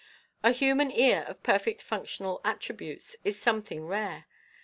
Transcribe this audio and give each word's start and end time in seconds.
A 0.41 0.49
human 0.51 0.89
ear 0.89 1.25
of 1.27 1.43
perfect 1.43 1.83
functional 1.83 2.41
attributes 2.43 3.15
is 3.23 3.39
something 3.39 3.85
rare. 3.85 4.25